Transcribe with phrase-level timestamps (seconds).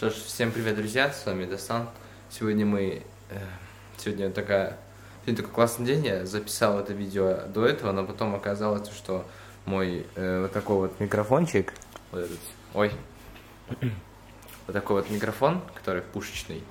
[0.00, 1.86] Что ж, всем привет, друзья, с вами Дасан.
[2.30, 3.02] Сегодня мы...
[3.28, 3.38] Э,
[3.98, 4.78] сегодня такая...
[5.20, 9.26] Сегодня такой классный день, я записал это видео до этого, но потом оказалось, что
[9.66, 11.74] мой э, вот такой вот микрофончик,
[12.12, 12.38] вот этот,
[12.72, 12.92] ой,
[14.66, 16.64] вот такой вот микрофон, который пушечный,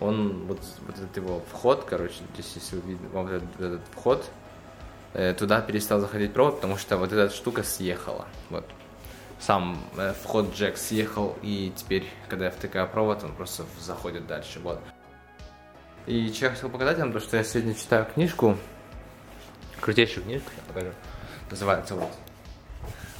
[0.00, 4.28] он, вот, вот этот его вход, короче, здесь, если вы видите, вот этот, этот вход,
[5.12, 8.64] э, туда перестал заходить провод, потому что вот эта штука съехала, вот,
[9.42, 14.60] сам э, вход джек съехал, и теперь, когда я втыкаю провод, он просто заходит дальше,
[14.60, 14.80] вот.
[16.06, 18.56] И что я хотел показать вам, то что я сегодня читаю книжку,
[19.80, 20.92] крутейшую книжку, я покажу,
[21.50, 22.10] называется вот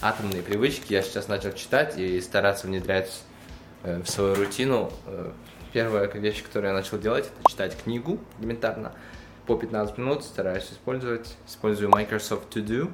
[0.01, 0.93] «Атомные привычки».
[0.93, 3.23] Я сейчас начал читать и стараться внедрять
[3.83, 4.93] э, в свою рутину.
[5.07, 5.33] Э,
[5.73, 8.93] первая вещь, которую я начал делать, это читать книгу элементарно
[9.47, 11.37] по 15 минут, стараюсь использовать.
[11.49, 12.93] Использую Microsoft To Do,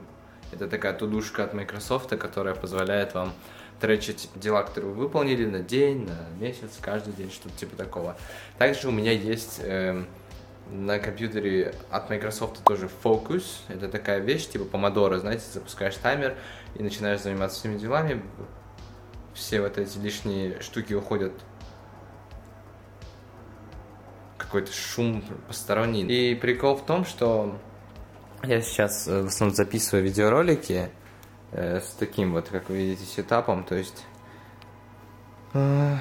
[0.52, 3.32] это такая тудушка от Microsoft, которая позволяет вам
[3.80, 8.16] тречить дела, которые вы выполнили на день, на месяц, каждый день, что-то типа такого.
[8.58, 10.04] Также у меня есть э,
[10.70, 13.44] на компьютере от Microsoft тоже Focus.
[13.68, 16.36] Это такая вещь, типа помодоро, знаете, запускаешь таймер
[16.74, 18.22] и начинаешь заниматься своими делами.
[19.34, 21.32] Все вот эти лишние штуки уходят
[24.36, 26.02] какой-то шум посторонний.
[26.02, 27.58] И прикол в том, что
[28.42, 30.90] я сейчас э, в основном записываю видеоролики
[31.52, 34.04] э, с таким вот, как вы видите, сетапом, то есть
[35.54, 35.96] э,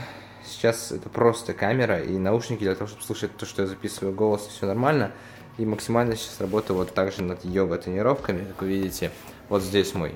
[0.46, 4.48] сейчас это просто камера и наушники для того, чтобы слушать то, что я записываю голос,
[4.48, 5.12] и все нормально.
[5.58, 9.12] И максимально сейчас работаю вот также над йога-тренировками, как вы видите.
[9.50, 10.16] Вот здесь мой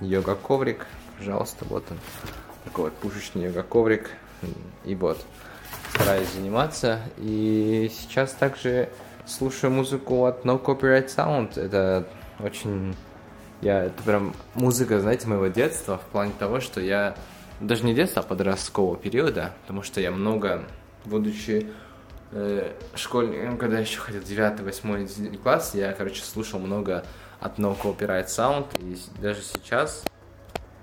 [0.00, 0.86] йога-коврик,
[1.18, 1.98] пожалуйста, вот он.
[2.64, 4.10] Такой вот пушечный йога-коврик.
[4.84, 5.18] И вот,
[5.94, 7.00] стараюсь заниматься.
[7.16, 8.88] И сейчас также
[9.28, 11.60] слушаю музыку от No Copyright Sound.
[11.60, 12.06] Это
[12.40, 12.96] очень...
[13.60, 17.16] Я, это прям музыка, знаете, моего детства, в плане того, что я...
[17.60, 20.64] Даже не детства, а подросткового периода, потому что я много,
[21.04, 21.68] будучи
[22.30, 27.04] э, школьником, когда еще ходил 9, 8, класс, я, короче, слушал много
[27.40, 30.04] от No Copyright Sound, и даже сейчас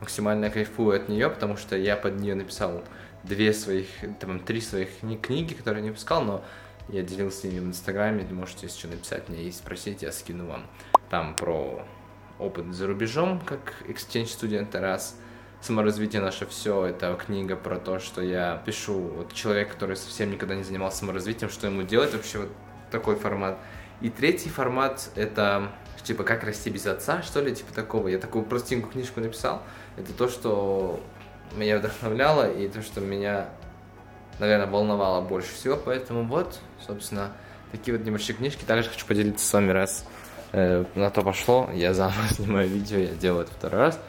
[0.02, 2.84] максимально кайфую от нее, потому что я под нее написал
[3.24, 3.88] две своих,
[4.20, 4.90] там, три своих
[5.22, 6.44] книги, которые не выпускал, но
[6.90, 10.66] я делился ими в Инстаграме, можете еще написать мне и спросить, я скину вам
[11.10, 11.86] там про
[12.40, 15.18] опыт за рубежом, как exchange студента раз.
[15.62, 20.54] Саморазвитие наше все, это книга про то, что я пишу, вот человек, который совсем никогда
[20.54, 22.50] не занимался саморазвитием, что ему делать вообще вот
[22.92, 23.58] такой формат.
[24.02, 25.72] И третий формат это
[26.04, 28.08] типа как расти без отца, что ли, типа такого.
[28.08, 29.64] Я такую простенькую книжку написал.
[29.98, 31.00] Это то, что
[31.56, 33.50] меня вдохновляло и то, что меня
[34.40, 35.78] наверное, волновало больше всего.
[35.78, 37.32] Поэтому вот, собственно,
[37.72, 38.64] такие вот небольшие книжки.
[38.66, 40.06] Также хочу поделиться с вами, раз
[40.52, 41.70] э, на то пошло.
[41.74, 44.00] Я заново снимаю видео, я делаю это второй раз.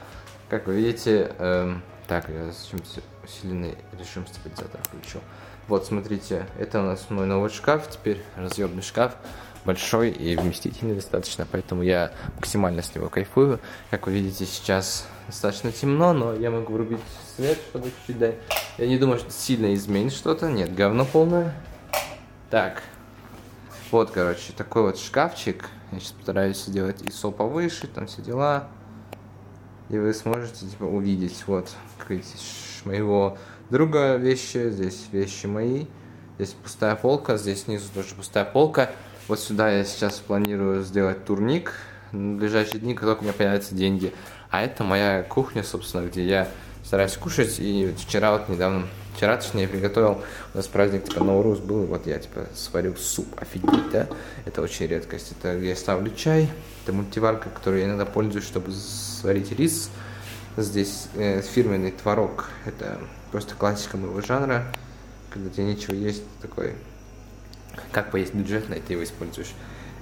[0.49, 1.75] Как вы видите, э,
[2.07, 2.81] так, я зачем
[3.25, 5.21] усиленный режим стабилизатора включу.
[5.69, 9.17] Вот, смотрите, это у нас мой новый шкаф, теперь разъемный шкаф
[9.65, 13.59] большой и вместительный достаточно, поэтому я максимально с него кайфую.
[13.91, 17.01] Как вы видите, сейчас достаточно темно, но я могу врубить
[17.37, 18.37] свет, чтобы чуть-чуть дать.
[18.79, 20.51] Я не думаю, что сильно изменит что-то.
[20.51, 21.55] Нет, говно полное.
[22.51, 22.83] Так.
[23.91, 25.69] Вот, короче, такой вот шкафчик.
[25.93, 28.69] Я сейчас постараюсь сделать ISO повыше, там все дела.
[29.89, 32.19] И вы сможете, типа, увидеть, вот, как
[32.85, 33.39] моего
[33.71, 35.87] друга вещи, здесь вещи мои.
[36.39, 38.91] Здесь пустая полка, здесь снизу тоже пустая полка.
[39.29, 41.73] Вот сюда я сейчас планирую сделать турник.
[42.13, 44.13] В ближайшие дни, как только у меня появятся деньги.
[44.57, 46.49] А это моя кухня, собственно, где я
[46.83, 47.57] стараюсь кушать.
[47.59, 50.23] И вчера вот недавно, вчера точнее, приготовил,
[50.55, 54.07] у нас праздник типа Наурус был, вот я типа сварил суп, офигеть, да?
[54.47, 55.33] Это очень редкость.
[55.33, 56.49] Это я ставлю чай,
[56.83, 59.91] это мультиварка, которой я иногда пользуюсь, чтобы сварить рис.
[60.57, 62.99] Здесь э, фирменный творог, это
[63.33, 64.65] просто классика моего жанра.
[65.29, 66.77] Когда тебе нечего есть, такой
[67.93, 69.53] как поесть бюджетно, и ты его используешь.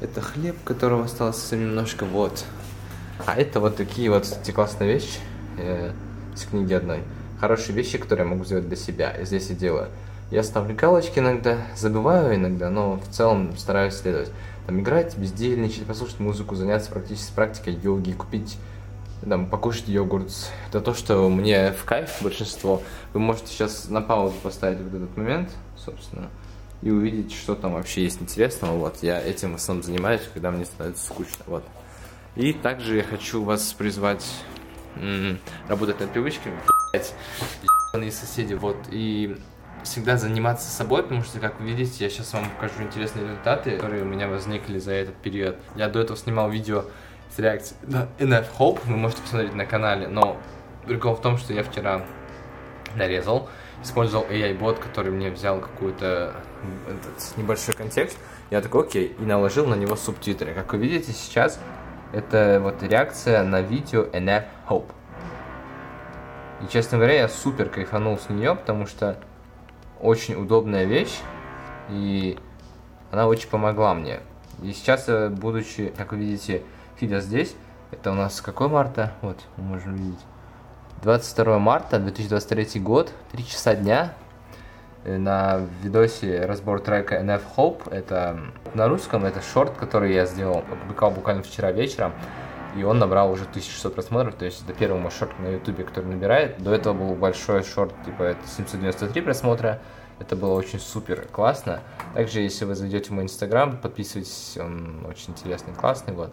[0.01, 2.45] Это хлеб, которого осталось совсем немножко, вот.
[3.27, 5.21] А это вот такие вот, кстати, классные вещи
[5.59, 5.93] э,
[6.35, 7.03] с книги одной.
[7.41, 9.11] Хорошие вещи, которые я могу сделать для себя.
[9.11, 9.89] И здесь я делаю.
[10.31, 14.31] Я ставлю галочки иногда, забываю иногда, но в целом стараюсь следовать.
[14.67, 18.57] Там играть, бездельничать, послушать музыку, заняться практически практикой йоги, купить
[19.29, 20.33] там, покушать йогурт.
[20.69, 22.83] Это то, что мне в кайф большинство.
[23.13, 26.29] Вы можете сейчас на паузу поставить вот этот момент, собственно
[26.85, 28.77] и увидеть, что там вообще есть интересного.
[28.77, 31.43] Вот, я этим в основном занимаюсь, когда мне становится скучно.
[31.47, 31.65] Вот.
[32.37, 34.25] И также я хочу вас призвать
[35.69, 36.57] работать над привычками,
[36.93, 39.37] блядь, соседи, вот, и
[39.85, 44.03] всегда заниматься собой, потому что, как вы видите, я сейчас вам покажу интересные результаты, которые
[44.03, 45.57] у меня возникли за этот период.
[45.77, 46.85] Я до этого снимал видео
[47.35, 50.37] с реакцией на NF Hope, вы можете посмотреть на канале, но
[50.87, 52.05] прикол в том, что я вчера
[52.97, 53.49] нарезал,
[53.83, 56.35] использовал AI-бот, который мне взял какой-то
[57.37, 58.17] небольшой контекст.
[58.51, 60.55] Я такой, окей, и наложил на него субтитры.
[60.55, 61.59] Как вы видите сейчас,
[62.15, 64.93] это вот реакция на видео NF Hope.
[66.63, 69.19] И, честно говоря, я супер кайфанул с нее, потому что
[70.01, 71.19] очень удобная вещь,
[71.91, 72.39] и
[73.11, 74.21] она очень помогла мне.
[74.63, 76.63] И сейчас, э, будучи, как вы видите,
[77.01, 77.57] сидя здесь,
[77.91, 79.13] это у нас какой марта?
[79.21, 80.21] Вот, мы можем видеть.
[81.03, 84.15] 22 марта 2023 год, 3 часа дня.
[85.05, 87.93] Э, на видосе разбор трека NF Hope.
[87.93, 88.41] Это
[88.75, 92.13] на русском, это шорт, который я сделал, опубликовал буквально вчера вечером.
[92.77, 96.07] И он набрал уже 1600 просмотров, то есть это первый мой шорт на ютубе, который
[96.07, 96.61] набирает.
[96.61, 99.81] До этого был большой шорт, типа это 793 просмотра.
[100.19, 101.81] Это было очень супер классно.
[102.15, 106.33] Также, если вы зайдете в мой инстаграм, подписывайтесь, он очень интересный, классный, вот.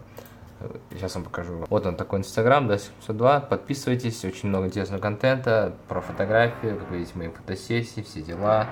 [0.90, 1.64] Сейчас вам покажу.
[1.68, 3.40] Вот он такой инстаграм, да, 702.
[3.40, 8.66] Подписывайтесь, очень много интересного контента про фотографию, как видите, мои фотосессии, все дела.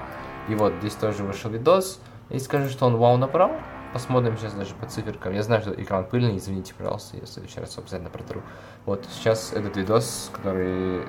[0.48, 2.00] И вот здесь тоже вышел видос.
[2.28, 3.52] И скажу, что он вау набрал.
[3.92, 5.32] Посмотрим сейчас даже по циферкам.
[5.34, 8.40] Я знаю, что экран пыльный, извините, пожалуйста, я в следующий раз обязательно протру.
[8.86, 11.00] Вот, сейчас этот видос, который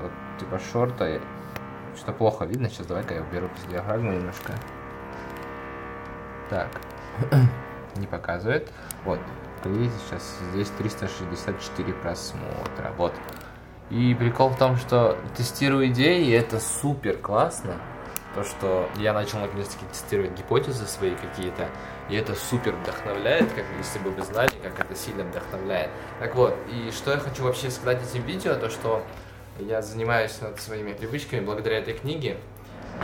[0.00, 1.20] вот, типа шорта,
[1.96, 2.70] что-то плохо видно.
[2.70, 4.54] Сейчас давай-ка я уберу диаграмму немножко.
[6.48, 6.68] Так,
[7.96, 8.72] не показывает.
[9.04, 9.20] Вот,
[9.68, 12.92] видите, сейчас здесь 364 просмотра.
[12.96, 13.12] Вот.
[13.90, 17.74] И прикол в том, что тестирую идеи, и это супер классно.
[18.34, 21.68] То, что я начал наконец-таки тестировать гипотезы свои какие-то,
[22.08, 25.90] и это супер вдохновляет, как если бы вы знали, как это сильно вдохновляет.
[26.20, 29.02] Так вот, и что я хочу вообще сказать этим видео, то что
[29.58, 32.38] я занимаюсь над своими привычками благодаря этой книге,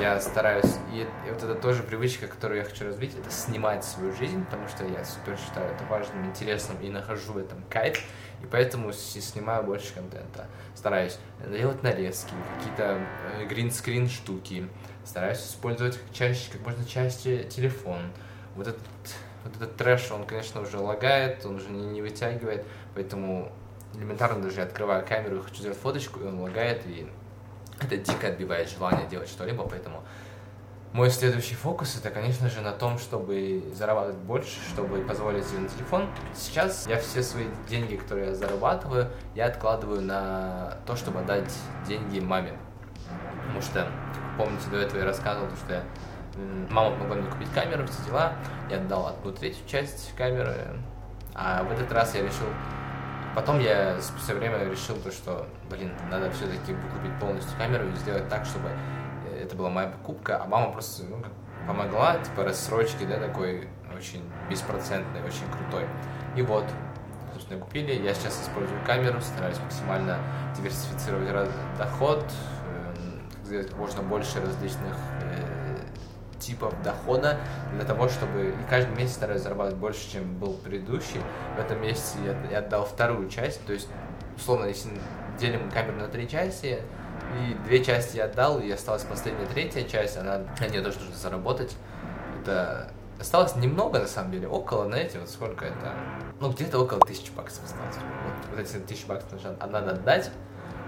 [0.00, 4.14] я стараюсь, и, и вот это тоже привычка, которую я хочу развить, это снимать свою
[4.14, 8.02] жизнь, потому что я супер считаю это важным, интересным и нахожу в этом кайф,
[8.42, 10.46] и поэтому снимаю больше контента.
[10.74, 13.00] Стараюсь делать нарезки, какие-то
[13.48, 14.68] гринскрин э, штуки,
[15.04, 18.00] стараюсь использовать чаще, как можно чаще телефон.
[18.54, 18.82] Вот этот,
[19.44, 23.50] вот этот трэш, он, конечно, уже лагает, он уже не, не вытягивает, поэтому
[23.94, 27.08] элементарно даже я открываю камеру и хочу сделать фоточку, и он лагает, и
[27.80, 30.02] это дико отбивает желание делать что-либо, поэтому
[30.92, 35.68] мой следующий фокус это, конечно же, на том, чтобы зарабатывать больше, чтобы позволить себе на
[35.68, 36.08] телефон.
[36.34, 41.52] Сейчас я все свои деньги, которые я зарабатываю, я откладываю на то, чтобы отдать
[41.86, 42.58] деньги маме.
[43.42, 43.86] Потому что,
[44.38, 45.82] помните, до этого я рассказывал, что я,
[46.70, 48.32] мама помогла мне купить камеру, все дела.
[48.70, 50.78] Я отдал одну третью часть камеры,
[51.34, 52.48] а в этот раз я решил
[53.36, 58.26] Потом я спустя время решил то, что, блин, надо все-таки выкупить полностью камеру и сделать
[58.30, 58.70] так, чтобы
[59.30, 61.22] э, это была моя покупка, а мама просто ну,
[61.66, 65.86] помогла, типа рассрочки, да, такой очень беспроцентный, очень крутой.
[66.34, 66.64] И вот,
[67.34, 67.92] собственно, купили.
[67.92, 70.16] Я сейчас использую камеру, стараюсь максимально
[70.56, 75.45] диверсифицировать доход, э, сделать как можно больше различных э,
[76.38, 77.38] типов дохода
[77.74, 81.20] для того, чтобы и каждый месяц стараюсь зарабатывать больше, чем был предыдущий.
[81.56, 83.88] В этом месяце я, я отдал вторую часть, то есть,
[84.36, 84.90] условно, если
[85.38, 86.80] делим камеру на три части,
[87.34, 91.16] и две части я отдал, и осталась последняя третья часть, она, на нее тоже нужно
[91.16, 91.76] заработать.
[92.42, 95.92] Это осталось немного, на самом деле, около, знаете, вот сколько это,
[96.40, 97.96] ну, где-то около тысячи баксов осталось.
[97.96, 100.30] Вот, вот эти тысячи баксов надо отдать,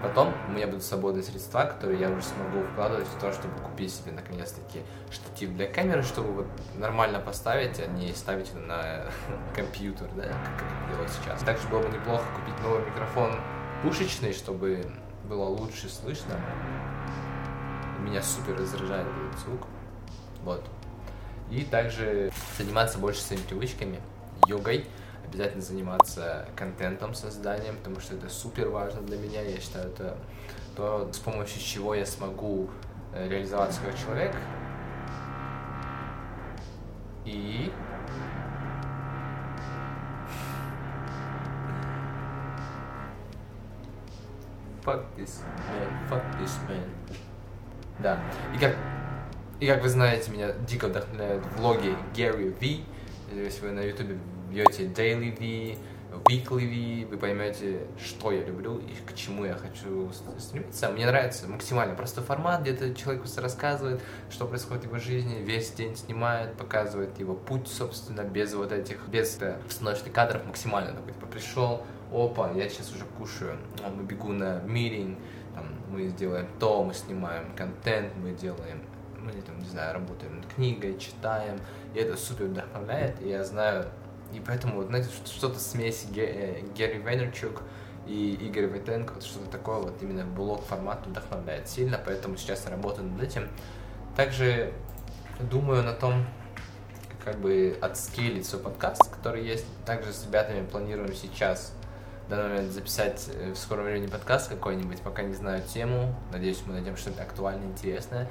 [0.03, 3.93] Потом у меня будут свободные средства, которые я уже смогу вкладывать в то, чтобы купить
[3.93, 6.47] себе наконец-таки штатив для камеры, чтобы вот
[6.77, 9.07] нормально поставить, а не ставить на
[9.57, 11.43] компьютер, да, как это делать сейчас.
[11.43, 13.41] Также было бы неплохо купить новый микрофон
[13.83, 14.85] пушечный, чтобы
[15.25, 16.35] было лучше слышно.
[18.01, 19.67] Меня супер раздражает этот звук.
[20.45, 20.65] Вот.
[21.51, 24.01] И также заниматься больше своими привычками,
[24.47, 24.87] йогой
[25.29, 29.43] обязательно заниматься контентом созданием, потому что это супер важно для меня.
[29.43, 30.17] Я считаю, это
[30.75, 32.71] то, с помощью чего я смогу
[33.13, 34.35] э, реализоваться как человек.
[37.25, 37.71] И
[44.83, 46.89] fuck this man, fuck this man.
[47.99, 48.19] Да.
[48.55, 48.77] И как,
[49.61, 52.85] и как вы знаете, меня дико вдохновляют влоги Гэри Ви.
[53.31, 54.17] Если вы на ютубе
[54.51, 55.79] бьете Daily V,
[56.25, 60.89] Weekly V, вы поймете, что я люблю и к чему я хочу стремиться.
[60.89, 64.01] Мне нравится максимально простой формат, где-то человек рассказывает,
[64.31, 69.07] что происходит в его жизни, весь день снимает, показывает его путь, собственно, без вот этих,
[69.09, 70.93] без да, постановочных кадров максимально.
[70.93, 75.19] Такой, типа, пришел, опа, я сейчас уже кушаю, а мы бегу на митинг,
[75.55, 78.81] там, мы сделаем то, мы снимаем контент, мы делаем
[79.21, 81.59] мы там, не знаю, работаем над книгой, читаем,
[81.95, 83.87] и это супер вдохновляет, и я знаю,
[84.33, 87.63] и поэтому, знаете, что-то смесь Герри Вайнерчук
[88.07, 93.09] и Игорь Войтенко, вот что-то такое, вот именно блог формат вдохновляет сильно, поэтому сейчас работаю
[93.09, 93.49] над этим.
[94.17, 94.73] Также
[95.41, 96.27] думаю на том,
[97.25, 99.67] как бы отскейлить свой подкаст, который есть.
[99.85, 101.73] Также с ребятами планируем сейчас
[102.27, 106.15] в данный момент записать э, в скором времени подкаст какой-нибудь, пока не знаю тему.
[106.33, 108.31] Надеюсь, мы найдем что-то актуальное, интересное.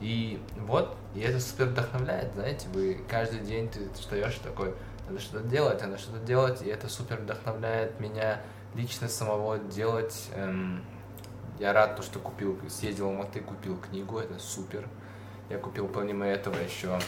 [0.00, 4.74] И вот, и это супер вдохновляет, знаете, вы каждый день ты встаешь такой,
[5.06, 8.40] надо что-то делать, надо что-то делать, и это супер вдохновляет меня
[8.74, 10.28] лично самого делать.
[10.34, 10.84] Эм,
[11.58, 14.88] я рад, то, что купил, съездил в Алматы, купил книгу, это супер.
[15.50, 16.98] Я купил помимо этого еще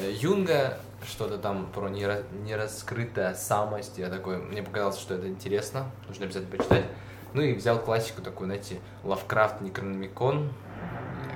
[0.00, 3.98] э, Юнга, что-то там про нераскрытая самость.
[3.98, 6.86] Я такой, мне показалось, что это интересно, нужно обязательно почитать.
[7.32, 10.52] Ну и взял классику такую, знаете, Лавкрафт, Некрономикон.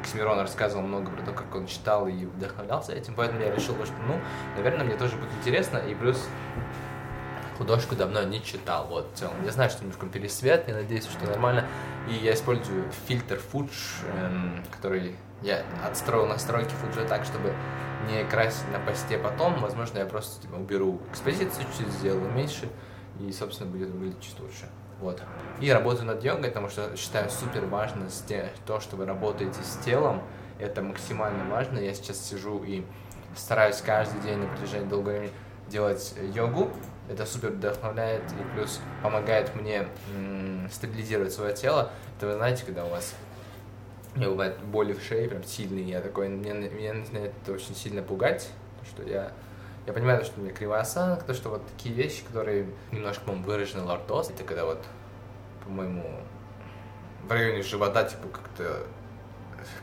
[0.05, 3.95] Оксимирон рассказывал много про то, как он читал и вдохновлялся этим, поэтому я решил, что,
[4.07, 4.21] ну,
[4.55, 6.29] наверное, мне тоже будет интересно, и плюс
[7.57, 9.35] художку давно не читал, вот, в целом.
[9.45, 11.65] Я знаю, что немножко пересвет, я надеюсь, что нормально,
[12.07, 13.71] и я использую фильтр Fuge,
[14.15, 17.55] эм, который я отстроил настройки Fuge так, чтобы
[18.07, 22.69] не красить на посте потом, возможно, я просто типа, уберу экспозицию, чуть сделаю меньше,
[23.21, 24.69] и, собственно, будет выглядеть чуть лучше.
[25.05, 25.23] Вот.
[25.61, 28.09] И работаю над йогой, потому что считаю супер важно
[28.67, 30.23] то, что вы работаете с телом.
[30.59, 31.79] Это максимально важно.
[31.79, 32.85] Я сейчас сижу и
[33.37, 35.33] стараюсь каждый день на протяжении долгого времени
[35.69, 36.71] делать йогу.
[37.11, 39.87] Это супер вдохновляет и плюс помогает мне
[40.73, 41.91] стабилизировать свое тело.
[42.17, 43.15] Это вы знаете, когда у вас
[44.15, 48.01] мне бывает боли в шее, прям сильные, я такой, меня, меня начинает это очень сильно
[48.01, 48.49] пугать,
[48.89, 49.33] что я
[49.87, 53.47] я понимаю, что у меня кривая осанка, то, что вот такие вещи, которые немножко, по-моему,
[53.47, 54.83] выражены лордоз, это когда вот,
[55.65, 56.21] по-моему,
[57.27, 58.87] в районе живота, типа, как-то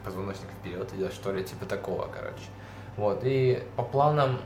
[0.03, 2.45] позвоночник вперед идет, что ли, типа такого, короче.
[2.97, 4.39] Вот, и по планам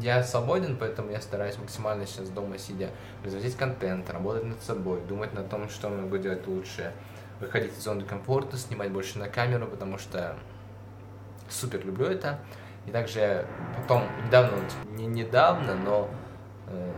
[0.00, 5.32] я свободен, поэтому я стараюсь максимально сейчас дома сидя производить контент, работать над собой, думать
[5.32, 6.92] над том, что могу делать лучше,
[7.40, 10.36] выходить из зоны комфорта, снимать больше на камеру, потому что
[11.48, 12.38] супер люблю это.
[12.86, 13.46] И также
[13.76, 14.58] потом, недавно,
[14.90, 16.08] не недавно, но
[16.66, 16.92] э,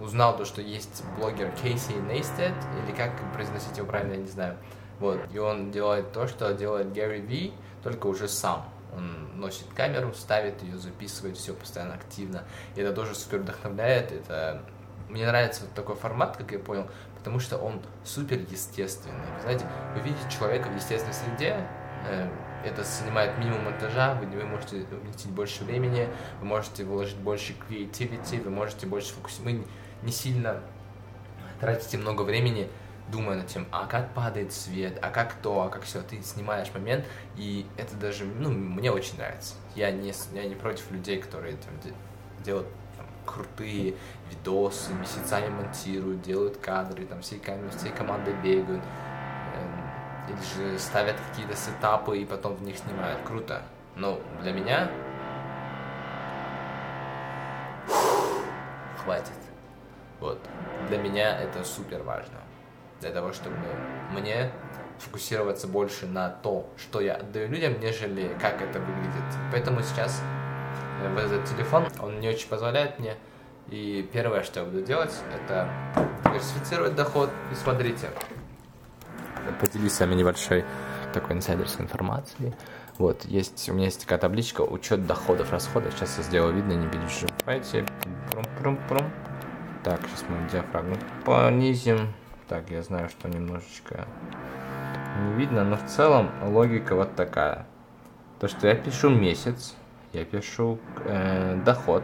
[0.00, 4.56] узнал то, что есть блогер Кейси Нейстед, или как произносить его правильно, я не знаю.
[4.98, 8.64] Вот, и он делает то, что делает Гэри Ви, только уже сам.
[8.94, 12.42] Он носит камеру, ставит ее, записывает все постоянно активно.
[12.74, 14.12] И это тоже супер вдохновляет.
[14.12, 14.62] Это
[15.08, 19.24] мне нравится вот такой формат, как я понял, потому что он супер естественный.
[19.42, 21.66] знаете, вы видите человека в естественной среде,
[22.08, 22.28] э,
[22.64, 26.08] это занимает минимум монтажа, вы, вы можете уметить больше времени,
[26.40, 29.56] вы можете вложить больше creativity, вы можете больше фокусировать.
[29.56, 29.66] Вы
[30.02, 30.62] не сильно
[31.60, 32.68] тратите много времени,
[33.08, 36.02] думая над тем, а как падает свет, а как то, а как все.
[36.02, 37.04] Ты снимаешь момент,
[37.36, 39.54] и это даже, ну, мне очень нравится.
[39.74, 41.92] Я не, я не против людей, которые там,
[42.44, 43.94] делают там, крутые
[44.30, 47.40] видосы, месяцами монтируют, делают кадры, там всей,
[47.76, 48.82] всей командой бегают
[50.42, 53.20] же ставят какие-то сетапы и потом в них снимают.
[53.26, 53.62] Круто.
[53.96, 54.90] Но для меня
[59.02, 59.32] хватит.
[60.20, 60.38] Вот.
[60.88, 62.38] Для меня это супер важно.
[63.00, 63.56] Для того, чтобы
[64.12, 64.50] мне
[64.98, 69.24] фокусироваться больше на то, что я отдаю людям, нежели как это выглядит.
[69.50, 70.22] Поэтому сейчас
[71.02, 73.16] э, этот телефон, он не очень позволяет мне.
[73.68, 75.68] И первое, что я буду делать, это
[76.24, 77.30] диверсифицировать доход.
[77.50, 78.10] И смотрите,
[79.60, 80.64] поделюсь с вами небольшой
[81.12, 82.54] такой инсайдерской информацией.
[82.98, 85.94] Вот, есть, у меня есть такая табличка учет доходов, расходов.
[85.94, 87.86] Сейчас я сделаю видно, не переживайте.
[88.30, 89.10] Прум-прум-прум.
[89.82, 92.12] Так, сейчас мы диафрагму понизим.
[92.48, 94.06] Так, я знаю, что немножечко
[95.20, 97.66] не видно, но в целом логика вот такая.
[98.38, 99.74] То, что я пишу месяц,
[100.12, 102.02] я пишу э, доход,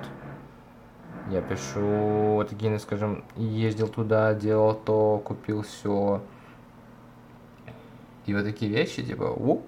[1.30, 6.22] я пишу вот такие, скажем, ездил туда, делал то, купил все,
[8.26, 9.62] и вот такие вещи, типа, у,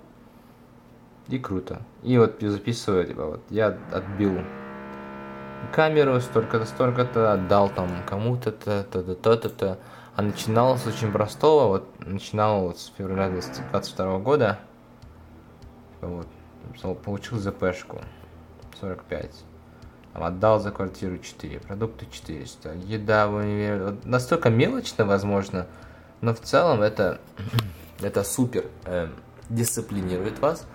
[1.28, 1.82] и круто.
[2.02, 4.38] И вот записываю, типа, вот я отбил
[5.72, 9.78] камеру, столько-то, столько-то, отдал там кому-то, то-то, то-то,
[10.16, 14.58] А начинал с очень простого, вот начинал вот с февраля 2022 года,
[16.00, 16.26] вот,
[17.04, 18.00] получил ЗПшку
[18.80, 19.44] 45.
[20.12, 23.96] Там, отдал за квартиру 4, продукты 400, еда в универ.
[24.04, 25.66] настолько мелочно, возможно,
[26.20, 27.20] но в целом это
[28.00, 29.08] это супер э,
[29.48, 30.66] дисциплинирует вас.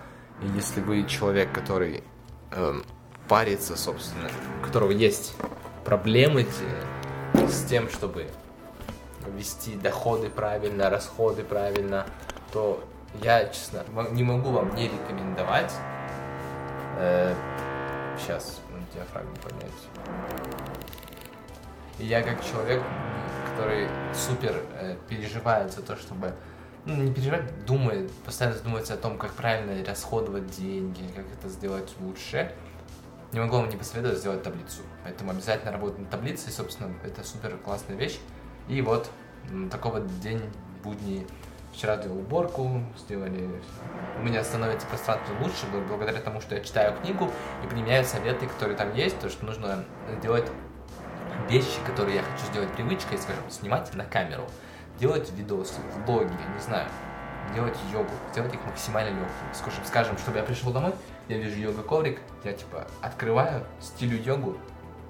[0.42, 2.02] И если вы человек, который
[2.50, 2.74] э,
[3.28, 4.28] парится, собственно,
[4.60, 5.34] у которого есть
[5.84, 6.46] проблемы
[7.34, 8.26] с тем, чтобы
[9.36, 12.06] вести доходы правильно, расходы правильно,
[12.52, 12.84] то
[13.22, 15.72] я, честно, не могу вам не рекомендовать.
[16.98, 17.34] Э,
[18.18, 18.60] сейчас,
[18.94, 19.72] диафрагму поднять.
[21.98, 22.82] Я как человек
[23.54, 26.34] который супер э, переживает за то, чтобы
[26.86, 31.92] ну, не переживать, думает, постоянно задумывается о том, как правильно расходовать деньги, как это сделать
[32.00, 32.52] лучше.
[33.32, 34.82] Не могу вам не посоветовать сделать таблицу.
[35.02, 38.18] Поэтому обязательно работать над таблицей, собственно, это супер классная вещь.
[38.68, 39.10] И вот
[39.70, 40.42] такой вот день
[40.82, 41.26] будни.
[41.72, 43.50] Вчера делал уборку, сделали...
[44.20, 47.28] У меня становится пространство лучше благодаря тому, что я читаю книгу
[47.64, 49.84] и применяю советы, которые там есть, то, что нужно
[50.22, 50.48] делать
[51.48, 54.46] вещи, которые я хочу сделать привычкой, скажем, снимать на камеру,
[54.98, 56.88] делать видосы, влоги, я не знаю,
[57.54, 59.52] делать йогу, сделать их максимально легкими.
[59.52, 60.92] Скажем, скажем, чтобы я пришел домой,
[61.28, 64.56] я вижу йога-коврик, я типа открываю, стилю йогу,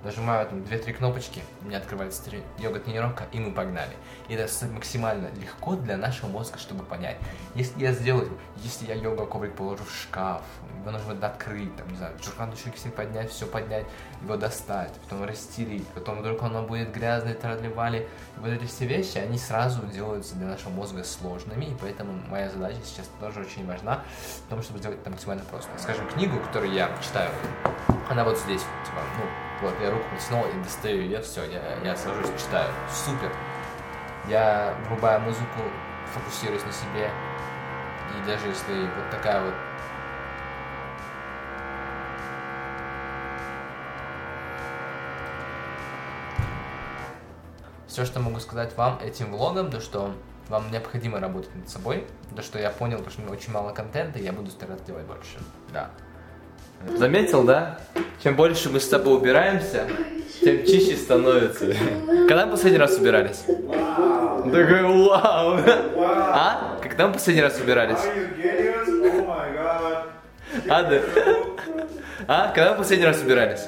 [0.04, 2.22] нажимаю там 2-3 кнопочки, у меня открывается
[2.58, 3.96] йога-тренировка, и мы погнали.
[4.28, 7.16] И это максимально легко для нашего мозга, чтобы понять.
[7.54, 10.42] Если я сделаю, если я йога-коврик положу в шкаф,
[10.80, 13.86] его нужно открыть, там, не знаю, джурхану шикси поднять, все поднять,
[14.22, 18.08] его достать, потом растереть, потом вдруг оно будет грязное, тролливали.
[18.36, 22.78] Вот эти все вещи, они сразу делаются для нашего мозга сложными, и поэтому моя задача
[22.84, 24.02] сейчас тоже очень важна,
[24.46, 25.70] в том, чтобы сделать это максимально просто.
[25.78, 27.30] Скажем, книгу, которую я читаю,
[28.08, 31.96] она вот здесь, типа, ну, вот, я руку протянул и достаю ее, все, я, я
[31.96, 32.70] сажусь, читаю.
[32.92, 33.32] Супер.
[34.28, 35.60] Я врубаю музыку,
[36.12, 37.10] фокусируюсь на себе.
[38.10, 39.54] И даже если вот такая вот
[47.94, 50.12] Все, что могу сказать вам этим влогом, то что
[50.48, 54.24] вам необходимо работать над собой, то что я понял, то что очень мало контента, и
[54.24, 55.38] я буду стараться делать больше.
[55.72, 55.92] Да.
[56.96, 57.78] Заметил, да?
[58.22, 59.86] Чем больше мы с тобой убираемся,
[60.40, 61.66] тем чище становится.
[62.28, 63.44] Когда мы последний раз убирались?
[63.46, 65.58] Такой вау!
[65.96, 66.78] А?
[66.82, 67.98] Когда мы последний раз убирались?
[70.68, 71.00] А, да?
[72.26, 72.52] А?
[72.54, 73.66] Когда мы последний раз убирались?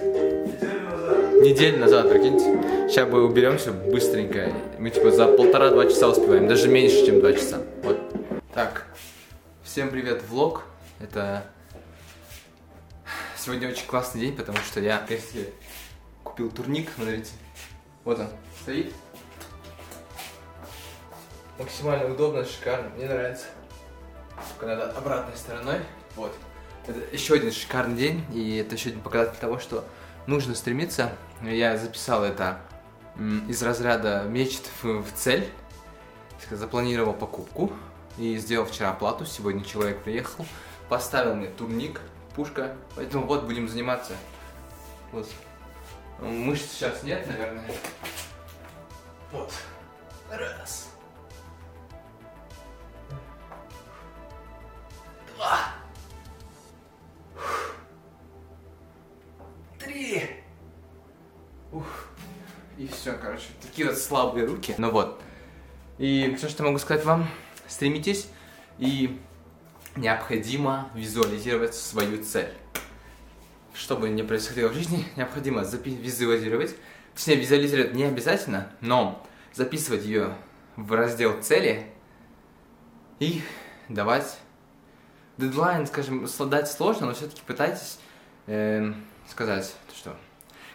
[1.42, 2.88] Неделю назад, прикиньте.
[2.88, 4.52] Сейчас бы уберемся быстренько.
[4.78, 6.48] Мы типа за полтора-два часа успеваем.
[6.48, 7.58] Даже меньше, чем два часа.
[7.82, 7.98] Вот.
[8.54, 8.86] Так.
[9.62, 10.64] Всем привет, влог.
[11.00, 11.42] Это
[13.46, 15.40] Сегодня очень классный день, потому что я, конечно,
[16.24, 17.30] купил турник, смотрите.
[18.02, 18.26] Вот он,
[18.60, 18.92] стоит.
[21.56, 23.46] Максимально удобно, шикарно, мне нравится.
[24.48, 25.78] Только надо обратной стороной.
[26.16, 26.36] Вот.
[26.88, 29.84] Это еще один шикарный день, и это еще один показатель того, что
[30.26, 31.12] нужно стремиться.
[31.40, 32.58] Я записал это
[33.48, 35.48] из разряда мечт в, в цель.
[36.50, 37.72] Запланировал покупку
[38.18, 39.24] и сделал вчера оплату.
[39.24, 40.44] Сегодня человек приехал,
[40.88, 42.00] поставил мне турник,
[42.36, 42.76] пушка.
[42.94, 44.12] Поэтому вот будем заниматься.
[45.10, 45.26] Вот.
[46.20, 47.64] Мышц сейчас нет, наверное.
[49.32, 49.52] Вот.
[50.30, 50.90] Раз.
[55.34, 55.58] Два.
[59.78, 60.42] Три.
[61.72, 61.84] Ух.
[62.76, 63.46] И все, короче.
[63.62, 64.74] Такие вот слабые руки.
[64.76, 65.20] Ну вот.
[65.98, 67.26] И все, что могу сказать вам,
[67.66, 68.28] стремитесь
[68.78, 69.18] и
[69.96, 72.52] необходимо визуализировать свою цель.
[73.74, 76.74] Что бы ни происходило в жизни, необходимо визуализировать.
[77.14, 80.34] Точнее, визуализировать не обязательно, но записывать ее
[80.76, 81.86] в раздел цели
[83.18, 83.42] и
[83.88, 84.38] давать
[85.38, 87.98] дедлайн, скажем, дать сложно, но все-таки пытайтесь
[88.46, 88.92] э,
[89.28, 90.16] сказать, что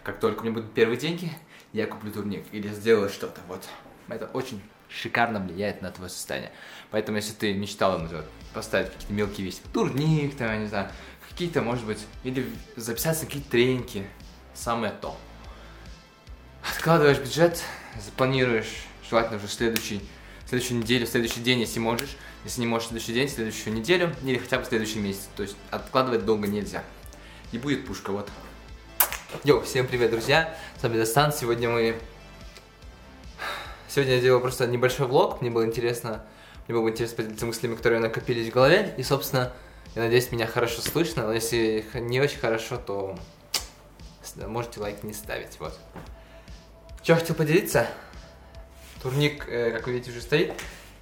[0.04, 1.32] как только у меня будут первые деньги,
[1.74, 3.40] я куплю турник или сделаю что-то.
[3.48, 3.68] Вот.
[4.08, 4.62] Это очень
[4.94, 6.52] шикарно влияет на твое состояние.
[6.90, 10.92] Поэтому, если ты мечтал, например, поставить какие-то мелкие вещи, турник, там, я не знаю,
[11.30, 14.06] какие-то, может быть, или записаться на какие-то тренинги,
[14.54, 15.18] самое то.
[16.70, 17.64] Откладываешь бюджет,
[18.04, 20.02] запланируешь, желательно уже следующий,
[20.48, 22.18] следующую неделю, следующий день, если можешь.
[22.44, 25.30] Если не можешь следующий день, следующую неделю или хотя бы следующий месяц.
[25.36, 26.84] То есть откладывать долго нельзя.
[27.52, 28.30] И будет пушка, вот.
[29.44, 30.58] Йоу, всем привет, друзья.
[30.80, 31.32] С вами Достан.
[31.32, 32.00] Сегодня мы
[33.94, 36.24] Сегодня я делал просто небольшой влог, мне было интересно,
[36.66, 39.52] мне было интересно поделиться мыслями, которые накопились в голове, и, собственно,
[39.96, 43.20] я надеюсь, меня хорошо слышно, но если не очень хорошо, то
[44.48, 45.78] можете лайк не ставить, вот.
[47.04, 47.86] Что хотел поделиться?
[49.04, 50.54] Турник, э, как вы видите, уже стоит.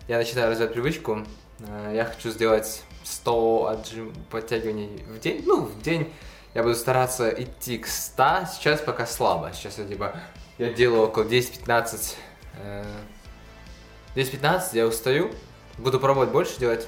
[0.08, 1.28] Я начинаю развивать привычку.
[1.60, 5.44] Э, я хочу сделать 100 отжим подтягиваний в день.
[5.46, 6.12] Ну, в день
[6.56, 8.48] я буду стараться идти к 100.
[8.56, 9.52] Сейчас пока слабо.
[9.54, 10.16] Сейчас я типа
[10.58, 12.16] я делаю около 10-15
[14.16, 15.32] 10-15 я устаю.
[15.78, 16.88] Буду пробовать больше делать,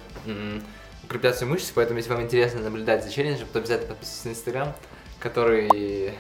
[1.03, 4.73] укреплять свои мышцы, поэтому если вам интересно наблюдать за челленджем, то обязательно подписывайтесь на Инстаграм,
[5.19, 6.13] который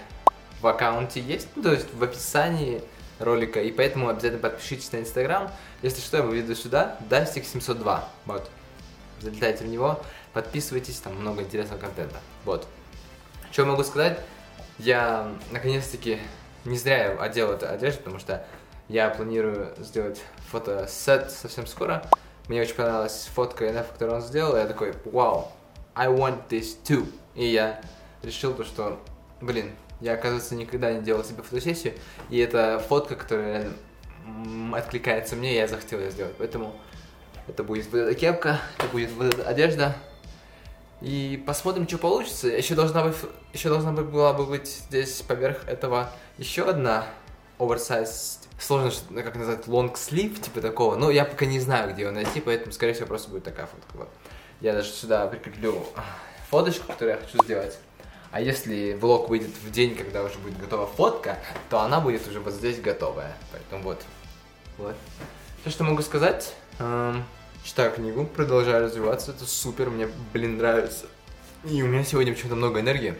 [0.61, 2.81] в аккаунте есть, ну, то есть в описании
[3.19, 5.51] ролика, и поэтому обязательно подпишитесь на Инстаграм.
[5.81, 8.49] Если что, я выведу сюда, Дастик 702, вот.
[9.19, 10.01] Залетайте в него,
[10.33, 12.67] подписывайтесь, там много интересного контента, вот.
[13.51, 14.19] Что могу сказать?
[14.77, 16.19] Я, наконец-таки,
[16.63, 18.45] не зря одел эту одежду, потому что
[18.91, 22.03] Я планирую сделать фотосет совсем скоро.
[22.49, 24.57] Мне очень понравилась фотка NF, которую он сделал.
[24.57, 25.49] Я такой, вау,
[25.95, 27.09] I want this too.
[27.33, 27.79] И я
[28.21, 28.99] решил то, что,
[29.39, 31.93] блин, я, оказывается, никогда не делал себе фотосессию.
[32.29, 33.69] И это фотка, которая
[34.73, 36.35] откликается мне, и я захотел ее сделать.
[36.37, 36.75] Поэтому
[37.47, 39.95] это будет вот эта кепка, это будет вот эта одежда.
[40.99, 42.49] И посмотрим, что получится.
[42.49, 43.15] Еще должна быть,
[43.53, 47.05] еще должна бы была бы быть здесь поверх этого еще одна
[47.57, 50.95] оверсайз, сложно как назвать, long sleeve, типа такого.
[50.95, 53.97] Но я пока не знаю, где его найти, поэтому, скорее всего, просто будет такая фотка.
[53.97, 54.09] Вот.
[54.61, 55.85] Я даже сюда прикреплю
[56.49, 57.77] фоточку, которую я хочу сделать.
[58.31, 61.37] А если влог выйдет в день, когда уже будет готова фотка,
[61.69, 63.35] то она будет уже вот здесь готовая.
[63.51, 64.01] Поэтому вот.
[64.77, 64.95] Вот.
[65.61, 66.53] Все, что могу сказать.
[66.79, 67.25] Эм,
[67.63, 69.31] читаю книгу, продолжаю развиваться.
[69.31, 71.07] Это супер, мне, блин, нравится.
[71.65, 73.15] И у меня сегодня почему-то много энергии.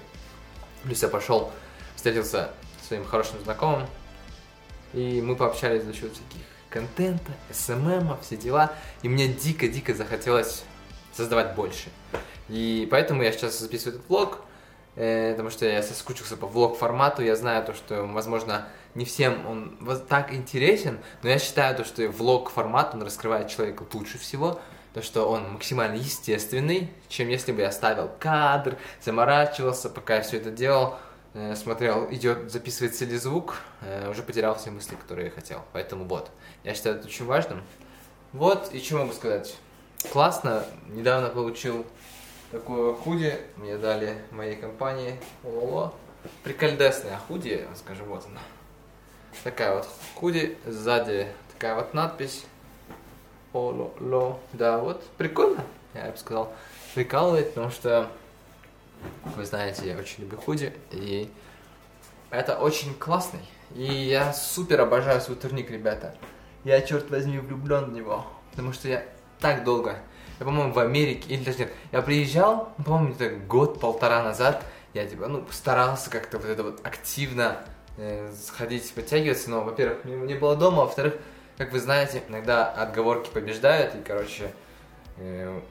[0.84, 1.52] Плюс я пошел,
[1.96, 2.52] встретился
[2.82, 3.88] с своим хорошим знакомым.
[4.94, 8.74] И мы пообщались за счет всяких контента, СММа, все дела.
[9.02, 10.64] И мне дико-дико захотелось
[11.14, 11.90] создавать больше.
[12.50, 14.40] И поэтому я сейчас записываю этот влог,
[14.96, 17.24] э, потому что я соскучился по влог-формату.
[17.24, 19.78] Я знаю то, что, возможно, не всем он
[20.10, 24.60] так интересен, но я считаю то, что влог-формат, он раскрывает человека лучше всего,
[24.94, 30.38] то, что он максимально естественный, чем если бы я ставил кадр, заморачивался, пока я все
[30.38, 30.98] это делал,
[31.56, 35.62] смотрел, идет, записывается ли звук, э, уже потерял все мысли, которые я хотел.
[35.74, 36.30] Поэтому вот,
[36.64, 37.64] я считаю это очень важным.
[38.34, 39.56] Вот, и что могу сказать?
[40.12, 41.86] Классно, недавно получил
[42.52, 45.94] такое худи, мне дали моей компании, Ололо.
[46.44, 48.42] Прикольдесная худи, скажем, вот она.
[49.44, 52.46] Такая вот худи, сзади такая вот надпись.
[53.54, 54.40] Ололо.
[54.54, 55.64] Да, вот, прикольно,
[55.94, 56.54] я бы сказал.
[56.94, 58.10] Прикалывает, потому что,
[59.36, 61.30] вы знаете, я очень люблю худи, и
[62.30, 63.42] это очень классный.
[63.76, 66.16] И я супер обожаю свой турник, ребята.
[66.64, 68.26] Я, черт возьми, влюблен в него.
[68.52, 69.04] Потому что я
[69.40, 69.98] так долго.
[70.40, 75.28] Я, по-моему, в Америке, или даже нет, я приезжал, по-моему, где-то год-полтора назад, я, типа,
[75.28, 77.58] ну, старался как-то вот это вот активно
[77.98, 81.16] э, сходить, подтягиваться, но, во-первых, мне не было дома, во-вторых,
[81.58, 84.52] как вы знаете, иногда отговорки побеждают, и, короче,
[85.18, 85.62] э,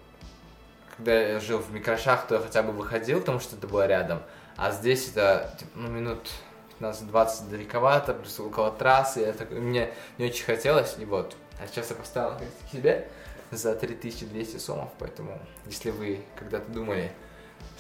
[1.01, 4.21] когда я жил в микрошах, то я хотя бы выходил, потому что это было рядом,
[4.57, 6.31] а здесь это, типа, ну, минут
[6.79, 11.89] 15-20 далековато, плюс около трассы, я так, мне не очень хотелось, и вот, а сейчас
[11.91, 12.39] я поставил
[12.71, 13.09] себе,
[13.51, 17.11] за 3200 сомов, поэтому если вы когда-то думали,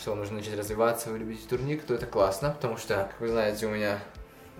[0.01, 3.67] что нужно начать развиваться, вы любите турник, то это классно, потому что, как вы знаете,
[3.67, 3.99] у меня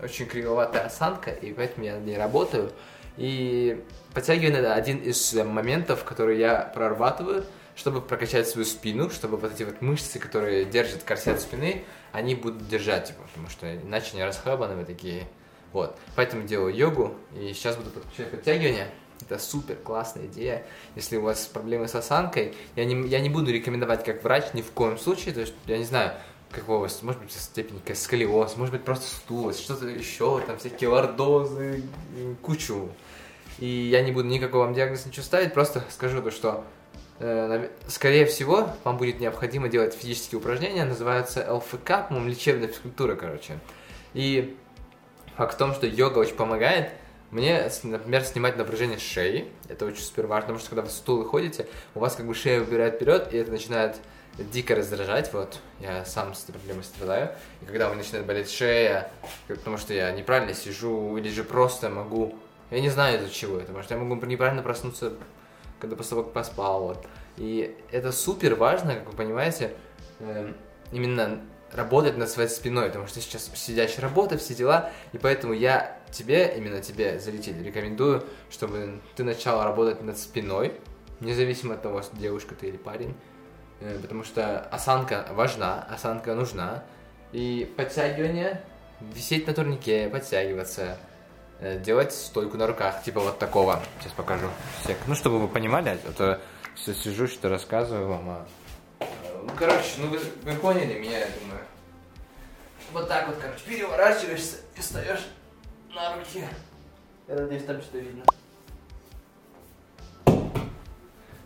[0.03, 2.71] очень кривоватая осанка, и поэтому я над ней работаю.
[3.17, 3.83] И
[4.15, 7.45] подтягивание это один из моментов, которые я прорабатываю,
[7.81, 12.69] чтобы прокачать свою спину, чтобы вот эти вот мышцы, которые держат корсет спины, они будут
[12.69, 15.27] держать его, потому что иначе не расхлябаны вы такие.
[15.73, 15.97] Вот.
[16.15, 18.89] Поэтому делаю йогу, и сейчас буду подключать подтягивания.
[19.23, 20.67] Это супер классная идея.
[20.95, 24.61] Если у вас проблемы с осанкой, я не, я не буду рекомендовать как врач ни
[24.61, 26.13] в коем случае, то есть я не знаю,
[26.51, 30.91] какого у вас, может быть, степень сколиоз, может быть, просто стулость, что-то еще, там всякие
[30.91, 31.83] лордозы,
[32.43, 32.91] кучу.
[33.59, 36.65] И я не буду никакого вам диагноза ничего ставить, просто скажу то, что
[37.87, 43.59] скорее всего, вам будет необходимо делать физические упражнения, называются ЛФК, по-моему, лечебная физкультура, короче.
[44.15, 44.57] И
[45.37, 46.93] факт в том, что йога очень помогает,
[47.31, 51.67] мне, например, снимать напряжение шеи, это очень супер важно, потому что когда вы стул ходите,
[51.95, 53.97] у вас как бы шея выбирает вперед, и это начинает
[54.39, 57.31] дико раздражать, вот, я сам с этой проблемой страдаю,
[57.61, 59.13] и когда у меня начинает болеть шея,
[59.47, 62.35] потому что я неправильно сижу, или же просто могу,
[62.71, 65.13] я не знаю из-за чего это, что я могу неправильно проснуться,
[65.81, 69.73] когда после того, как поспал, вот, и это супер важно, как вы понимаете,
[70.21, 70.57] эм,
[70.93, 71.41] именно
[71.73, 76.53] работать над своей спиной, потому что сейчас сидящая работа, все дела, и поэтому я тебе,
[76.57, 80.75] именно тебе, зритель, рекомендую, чтобы ты начал работать над спиной,
[81.21, 83.15] независимо от того, девушка ты или парень,
[83.81, 86.85] э, потому что осанка важна, осанка нужна,
[87.33, 88.63] и подтягивание,
[89.01, 90.99] висеть на турнике, подтягиваться,
[91.61, 93.83] делать стойку на руках, типа вот такого.
[94.01, 94.49] Сейчас покажу.
[95.07, 96.41] Ну, чтобы вы понимали, а то
[96.75, 98.47] все сижу, что рассказываю вам, а
[99.43, 101.61] ну, короче, ну вы, вы поняли меня, я думаю.
[102.93, 105.27] Вот так вот, короче, переворачиваешься и встаешь
[105.95, 106.45] на руки.
[107.29, 108.25] Я надеюсь, там что-то видно.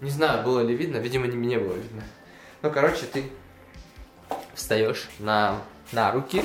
[0.00, 2.02] Не знаю, было ли видно, видимо, не мне было видно.
[2.62, 3.30] Ну, короче, ты
[4.54, 6.44] встаешь на, на руки.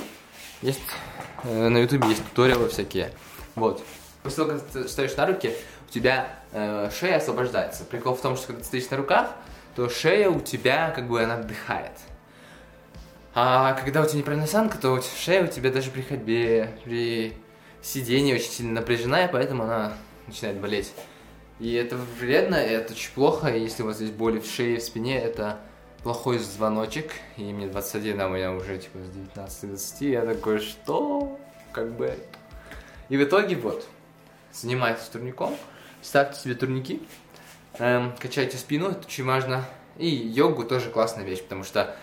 [0.62, 0.82] Есть
[1.44, 3.12] э, на ютубе есть туториалы всякие.
[3.56, 3.84] Вот.
[4.24, 5.54] После того, как ты встаешь на руки,
[5.88, 7.84] у тебя э, шея освобождается.
[7.86, 9.32] Прикол в том, что когда ты стоишь на руках,
[9.76, 11.94] то шея у тебя как бы она отдыхает.
[13.34, 17.34] А когда у тебя неправильная осанка, то шея у тебя даже при ходьбе, при
[17.82, 19.94] сиденье очень сильно напряжена, и поэтому она
[20.28, 20.94] начинает болеть.
[21.60, 23.48] И это вредно, и это очень плохо.
[23.48, 25.60] И если у вас здесь боли в шее, в спине, это
[26.04, 27.12] плохой звоночек.
[27.38, 30.02] И мне 21, а у меня уже типа с 19 20.
[30.02, 31.38] Я такой, что?
[31.72, 32.18] Как бы...
[33.10, 33.88] И в итоге вот,
[34.54, 35.56] занимайтесь турником,
[36.02, 37.02] ставьте себе турники,
[37.80, 39.66] эм, качайте спину, это очень важно.
[39.98, 41.96] И йогу тоже классная вещь, потому что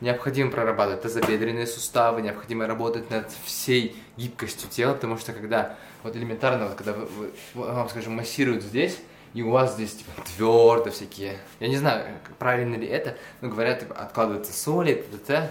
[0.00, 6.66] необходимо прорабатывать тазобедренные суставы, необходимо работать над всей гибкостью тела, потому что когда, вот элементарно,
[6.66, 8.98] вот когда вы, вы, вам, скажем, массируют здесь,
[9.32, 13.80] и у вас здесь типа твердо всякие, я не знаю, правильно ли это, но говорят,
[13.80, 15.50] типа, откладываются соли, т.д.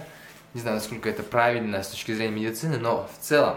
[0.52, 3.56] Не знаю, насколько это правильно с точки зрения медицины, но в целом,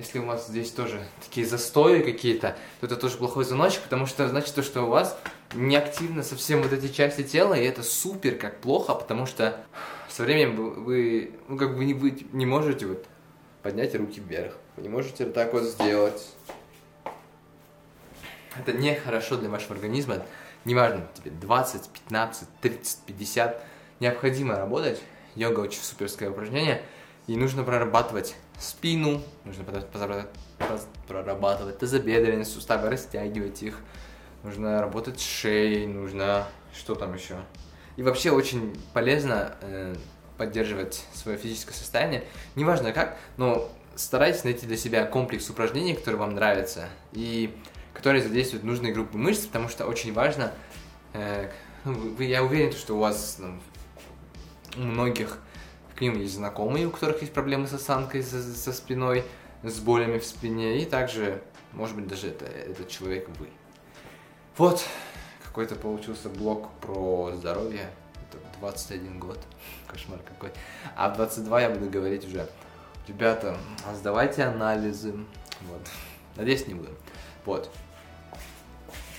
[0.00, 4.26] если у вас здесь тоже такие застои какие-то, то это тоже плохой звоночек, потому что
[4.28, 5.18] значит то, что у вас
[5.52, 9.62] неактивно совсем вот эти части тела, и это супер как плохо, потому что
[10.08, 13.04] со временем вы, ну как бы не, вы не можете вот
[13.62, 16.26] поднять руки вверх, вы не можете вот так вот сделать.
[18.58, 20.24] Это не хорошо для вашего организма.
[20.64, 23.64] Неважно, тебе 20, 15, 30, 50.
[24.00, 25.00] Необходимо работать.
[25.34, 26.82] Йога очень суперское упражнение.
[27.26, 29.64] И нужно прорабатывать спину, нужно
[31.08, 33.78] прорабатывать тазобедренные суставы, растягивать их.
[34.42, 36.46] Нужно работать с шеей, нужно...
[36.72, 37.36] Что там еще?
[37.96, 39.94] И вообще очень полезно э,
[40.36, 42.24] поддерживать свое физическое состояние.
[42.54, 47.54] Неважно как, но старайтесь найти для себя комплекс упражнений, которые вам нравятся, и
[47.92, 50.52] которые задействуют нужные группы мышц, потому что очень важно,
[51.12, 51.50] э,
[51.84, 53.58] ну, я уверен, что у вас ну,
[54.76, 55.38] у многих
[56.00, 59.22] к есть знакомые, у которых есть проблемы с осанкой, со, со спиной,
[59.62, 63.48] с болями в спине, и также, может быть, даже это, этот человек вы.
[64.56, 64.82] Вот,
[65.44, 67.90] какой-то получился блог про здоровье.
[68.28, 69.38] Это 21 год.
[69.88, 70.50] Кошмар какой.
[70.96, 72.48] А в 22 я буду говорить уже,
[73.06, 75.12] ребята, а сдавайте анализы.
[75.62, 75.82] Вот.
[76.36, 76.90] Надеюсь, не буду.
[77.44, 77.70] Вот.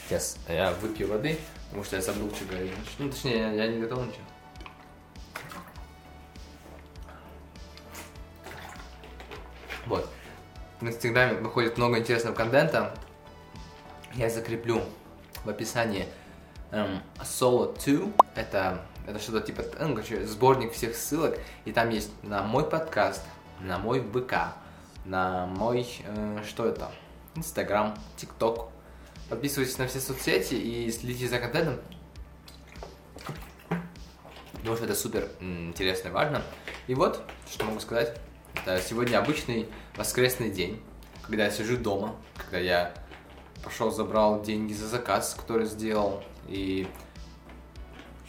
[0.07, 2.73] Сейчас я выпью воды, потому что я забыл, что говорить.
[2.97, 4.23] Ну, точнее, я не готов ничего.
[9.91, 10.07] Вот.
[10.79, 12.95] В Инстаграме выходит много интересного контента.
[14.13, 14.81] Я закреплю
[15.43, 16.07] в описании
[16.71, 22.09] эм, Solo 2, это, это что-то типа, ну, короче, сборник всех ссылок, и там есть
[22.23, 23.21] на мой подкаст,
[23.59, 24.55] на мой ВК,
[25.03, 26.89] на мой, э, что это,
[27.35, 28.69] Инстаграм, ТикТок.
[29.29, 31.81] Подписывайтесь на все соцсети и следите за контентом.
[34.53, 36.41] Потому что это супер интересно и важно.
[36.87, 38.17] И вот, что могу сказать.
[38.55, 40.81] Это сегодня обычный воскресный день,
[41.23, 42.93] когда я сижу дома, когда я
[43.63, 46.87] пошел, забрал деньги за заказ, который сделал, и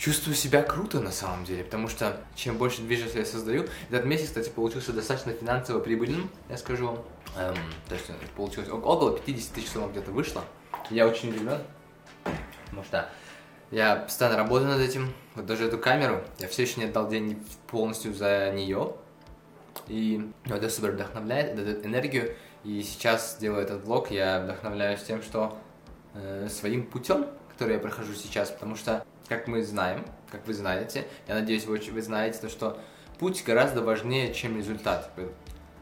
[0.02, 4.28] чувствую себя круто на самом деле, потому что чем больше движения я создаю, этот месяц,
[4.28, 6.98] кстати, получился достаточно финансово прибыльным, я скажу вам.
[7.36, 7.56] Эм,
[7.88, 8.06] то есть
[8.36, 10.44] получилось около 50 тысяч сумм где-то вышло.
[10.90, 11.60] Я очень удивлен,
[12.64, 13.08] потому что
[13.70, 15.14] я постоянно работаю над этим.
[15.34, 18.94] Вот даже эту камеру, я все еще не отдал деньги полностью за нее.
[19.88, 22.34] И это супер вдохновляет, дает энергию.
[22.64, 25.58] И сейчас делаю этот влог, я вдохновляюсь тем, что
[26.14, 31.06] э, своим путем, который я прохожу сейчас, потому что, как мы знаем, как вы знаете,
[31.26, 32.78] я надеюсь, вы, вы знаете, то, что
[33.18, 35.10] путь гораздо важнее, чем результат.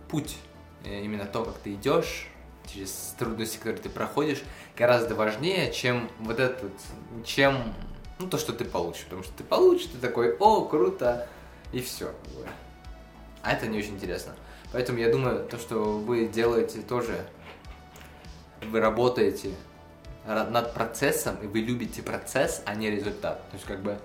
[0.08, 0.36] Путь,
[0.84, 2.28] э, именно то, как ты идешь,
[2.66, 4.42] через трудности, которые ты проходишь,
[4.76, 6.72] гораздо важнее, чем вот этот,
[7.24, 7.74] чем
[8.18, 9.04] ну, то, что ты получишь.
[9.04, 11.26] Потому что ты получишь, ты такой, о, круто,
[11.72, 12.12] и все.
[13.42, 14.34] А это не очень интересно.
[14.72, 17.26] Поэтому я думаю, то, что вы делаете тоже,
[18.62, 19.54] вы работаете
[20.26, 23.38] над процессом, и вы любите процесс, а не результат.
[23.50, 23.98] То есть, как бы,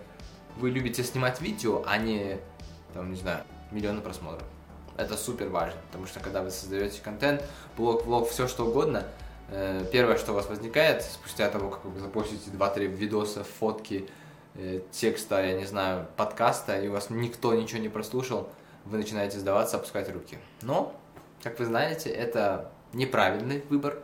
[0.57, 2.37] вы любите снимать видео, а не,
[2.93, 4.47] там, не знаю, миллионы просмотров.
[4.97, 7.43] Это супер важно, потому что когда вы создаете контент,
[7.75, 9.03] блог, влог, все что угодно,
[9.49, 14.07] э, первое, что у вас возникает, спустя того, как вы запустите 2-3 видоса, фотки,
[14.55, 18.49] э, текста, я не знаю, подкаста, и у вас никто ничего не прослушал,
[18.85, 20.37] вы начинаете сдаваться, опускать руки.
[20.61, 20.95] Но,
[21.43, 23.99] как вы знаете, это неправильный выбор,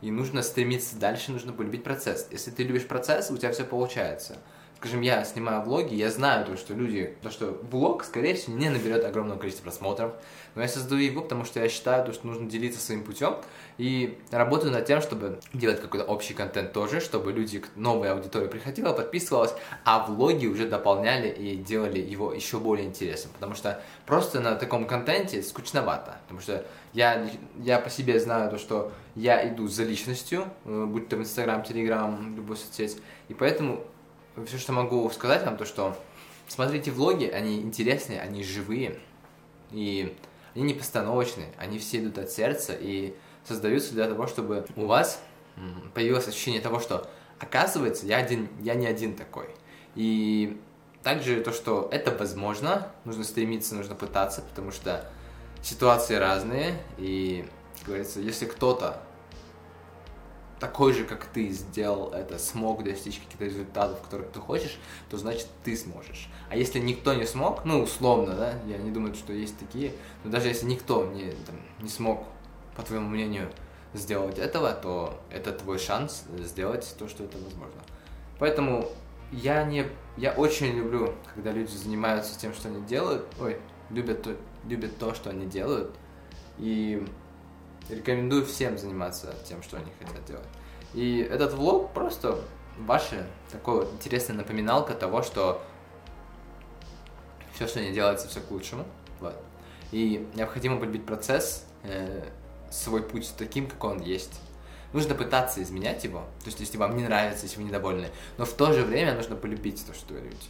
[0.00, 2.28] и нужно стремиться дальше, нужно полюбить процесс.
[2.30, 4.38] Если ты любишь процесс, у тебя все получается.
[4.82, 8.68] Скажем, я снимаю влоги, я знаю то, что люди, то, что влог, скорее всего, не
[8.68, 10.12] наберет огромного количества просмотров,
[10.56, 13.36] но я создаю его, потому что я считаю, то, что нужно делиться своим путем,
[13.78, 18.92] и работаю над тем, чтобы делать какой-то общий контент тоже, чтобы люди, новая аудитория приходила,
[18.92, 24.56] подписывалась, а влоги уже дополняли и делали его еще более интересным, потому что просто на
[24.56, 27.24] таком контенте скучновато, потому что я,
[27.60, 31.62] я по себе знаю то, что я иду за личностью, э, будь то в Инстаграм,
[31.62, 33.84] Телеграм, любой соцсеть, и поэтому
[34.46, 35.96] все, что могу сказать вам, то, что
[36.48, 38.98] смотрите влоги, они интересные, они живые,
[39.70, 40.16] и
[40.54, 43.14] они не постановочные, они все идут от сердца, и
[43.46, 45.20] создаются для того, чтобы у вас
[45.94, 49.48] появилось ощущение того, что оказывается, я, один, я не один такой.
[49.94, 50.60] И
[51.02, 55.10] также то, что это возможно, нужно стремиться, нужно пытаться, потому что
[55.62, 57.44] ситуации разные, и,
[57.78, 59.02] как говорится, если кто-то
[60.62, 64.78] такой же, как ты, сделал это, смог достичь каких-то результатов, которых ты хочешь,
[65.10, 66.28] то значит ты сможешь.
[66.50, 70.30] А если никто не смог, ну, условно, да, я не думаю, что есть такие, но
[70.30, 72.22] даже если никто не, там, не смог,
[72.76, 73.50] по твоему мнению,
[73.92, 77.82] сделать этого, то это твой шанс сделать то, что это возможно.
[78.38, 78.88] Поэтому
[79.32, 83.56] я не, я очень люблю, когда люди занимаются тем, что они делают, ой,
[83.90, 84.36] любят то,
[84.68, 85.92] любят то, что они делают,
[86.58, 87.04] и
[87.88, 90.46] рекомендую всем заниматься тем, что они хотят делать.
[90.94, 92.38] И этот влог просто
[92.78, 95.62] ваше такое вот интересная напоминалка того, что
[97.54, 98.84] все, что не делается, все к лучшему.
[99.20, 99.36] Вот.
[99.90, 102.24] И необходимо полюбить процесс, э,
[102.70, 104.40] свой путь таким, как он есть.
[104.92, 108.52] Нужно пытаться изменять его, то есть если вам не нравится, если вы недовольны, но в
[108.52, 110.48] то же время нужно полюбить то, что вы любите.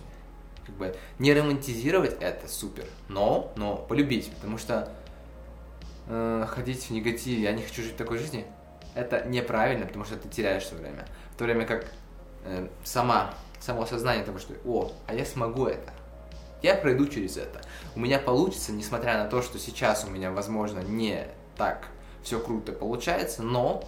[0.66, 4.92] Как бы не романтизировать это супер, но, но полюбить, потому что
[6.06, 8.46] э, ходить в негативе, я не хочу жить такой жизни,
[8.94, 11.06] это неправильно, потому что ты теряешь свое время.
[11.34, 11.86] В то время как
[12.44, 15.92] э, сама, само осознание того, что «О, а я смогу это»,
[16.62, 17.60] я пройду через это.
[17.96, 21.88] У меня получится, несмотря на то, что сейчас у меня, возможно, не так
[22.22, 23.84] все круто получается, но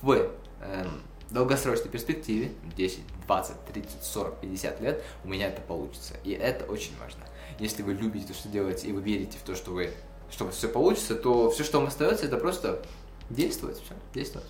[0.00, 0.86] в э,
[1.30, 6.14] долгосрочной перспективе, 10, 20, 30, 40, 50 лет, у меня это получится.
[6.22, 7.24] И это очень важно.
[7.58, 9.92] Если вы любите то, что делаете, и вы верите в то, что вы
[10.30, 12.82] что все получится, то все, что вам остается, это просто
[13.30, 14.48] действовать, все, действовать.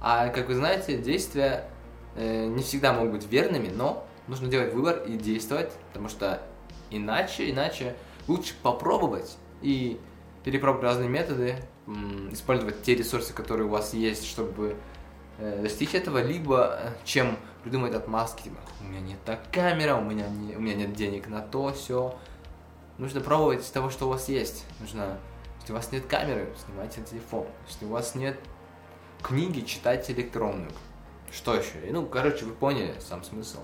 [0.00, 1.68] А как вы знаете, действия
[2.16, 6.42] э, не всегда могут быть верными, но нужно делать выбор и действовать, потому что
[6.90, 7.96] иначе, иначе
[8.28, 10.00] лучше попробовать и
[10.44, 11.56] перепробовать разные методы,
[12.30, 14.76] использовать те ресурсы, которые у вас есть, чтобы
[15.38, 20.02] э, достичь этого, либо э, чем придумать отмазки, типа, у меня нет так камера, у
[20.02, 22.14] меня, не, у меня нет денег на то, все.
[23.00, 24.66] Нужно пробовать из того, что у вас есть.
[24.78, 25.18] Нужно,
[25.60, 27.46] если у вас нет камеры, снимайте на телефон.
[27.66, 28.38] Если у вас нет
[29.22, 30.70] книги, читайте электронную.
[31.32, 31.78] Что еще?
[31.90, 33.60] Ну, короче, вы поняли сам смысл.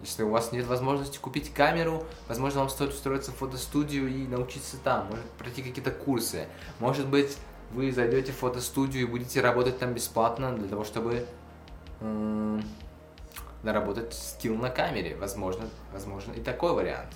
[0.00, 4.76] Если у вас нет возможности купить камеру, возможно, вам стоит устроиться в фотостудию и научиться
[4.76, 6.48] там, может пройти какие-то курсы.
[6.80, 7.38] Может быть,
[7.70, 11.28] вы зайдете в фотостудию и будете работать там бесплатно для того, чтобы
[13.62, 15.14] наработать скилл на камере.
[15.14, 17.14] Возможно, возможно и такой вариант.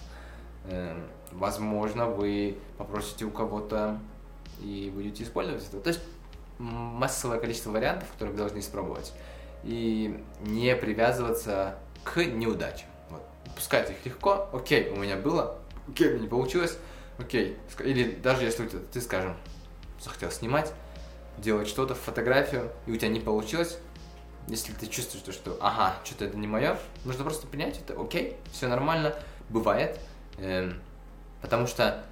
[0.69, 0.97] Э,
[1.33, 3.99] возможно, вы попросите у кого-то
[4.61, 5.81] и будете использовать это.
[5.81, 6.01] То есть
[6.59, 9.13] массовое количество вариантов, которые вы должны испробовать.
[9.65, 12.89] И не привязываться к неудачам.
[13.11, 13.23] Вот.
[13.55, 15.59] Пускать их легко, окей, у меня было,
[15.89, 16.79] окей, у меня не получилось,
[17.19, 17.57] окей.
[17.81, 19.37] Или даже если ты, скажем,
[20.01, 20.73] захотел снимать,
[21.39, 23.79] делать что-то, фотографию, и у тебя не получилось,
[24.49, 28.69] если ты чувствуешь, что, ага, что-то это не мое, нужно просто принять это, окей, все
[28.69, 29.15] нормально,
[29.49, 29.99] бывает,
[30.39, 30.81] эм,
[31.41, 32.05] потому что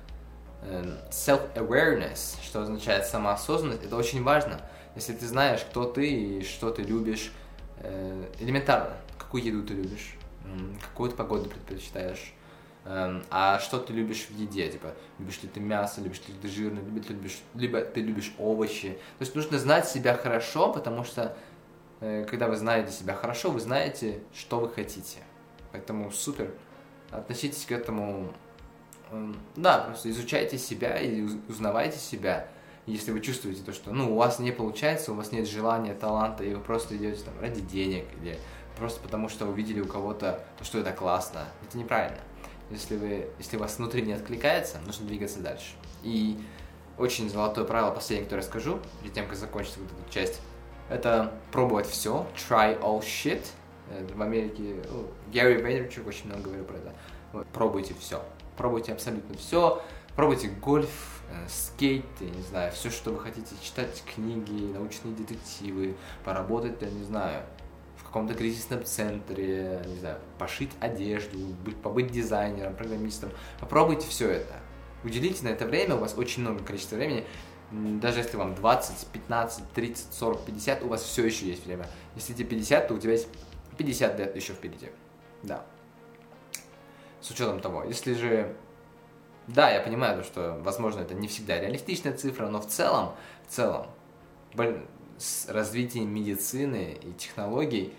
[0.63, 4.61] эм, self-awareness, что означает самоосознанность, это очень важно.
[4.95, 7.33] Если ты знаешь, кто ты и что ты любишь,
[7.79, 10.17] э, элементарно, какую еду ты любишь,
[10.81, 12.35] какую ты погоду предпочитаешь,
[12.85, 16.49] эм, а что ты любишь в еде, типа, любишь ли ты мясо, любишь ли ты
[16.49, 18.91] жирное, либо ты любишь, либо ты любишь овощи.
[19.19, 21.37] То есть нужно знать себя хорошо, потому что
[22.01, 25.19] э, когда вы знаете себя хорошо, вы знаете, что вы хотите.
[25.73, 26.53] Поэтому супер.
[27.11, 28.33] Относитесь к этому,
[29.57, 32.47] да, просто изучайте себя и узнавайте себя.
[32.87, 36.45] Если вы чувствуете то, что ну, у вас не получается, у вас нет желания, таланта,
[36.45, 38.39] и вы просто идете там ради денег или
[38.77, 41.45] просто потому, что увидели у кого-то, что это классно.
[41.67, 42.19] Это неправильно.
[42.71, 45.73] Если, вы, если у вас внутри не откликается, нужно двигаться дальше.
[46.03, 46.39] И
[46.99, 50.41] очень золотое правило, последнее, которое скажу, перед тем, как закончить вот эту часть,
[50.89, 53.43] это пробовать все, try all shit.
[53.91, 56.95] Э, в Америке ну, Гэри Вейнерчук очень много говорил про это.
[57.53, 58.23] Пробуйте все.
[58.57, 59.83] Пробуйте абсолютно все.
[60.17, 65.97] Пробуйте гольф, э, скейт, я не знаю, все, что вы хотите, читать книги, научные детективы,
[66.25, 67.43] поработать, я не знаю,
[68.15, 73.31] каком-то кризисном центре, не знаю, пошить одежду, быть, побыть дизайнером, программистом.
[73.59, 74.55] Попробуйте все это.
[75.03, 77.25] Уделите на это время, у вас очень много количества времени.
[77.73, 81.89] Даже если вам 20, 15, 30, 40, 50, у вас все еще есть время.
[82.15, 83.27] Если тебе 50, то у тебя есть
[83.79, 84.91] 50 лет еще впереди.
[85.43, 85.67] Да.
[87.25, 88.55] С учетом того, если же...
[89.47, 93.15] Да, я понимаю, что, возможно, это не всегда реалистичная цифра, но в целом,
[93.49, 93.87] в целом,
[95.17, 97.95] с развитием медицины и технологий